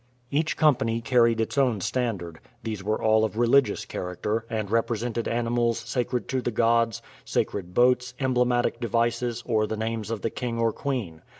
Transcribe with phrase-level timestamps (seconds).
[0.31, 5.77] Each company carried its own standard; these were all of religious character, and represented animals
[5.77, 10.73] sacred to the gods, sacred boats, emblematic devices, or the names of the king or
[10.73, 11.21] queen.